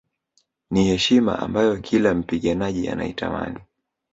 Ni 0.71 0.83
heshima 0.85 1.39
ambayo 1.39 1.77
kila 1.81 2.13
mpiganaji 2.13 2.89
anaitamani 2.89 3.59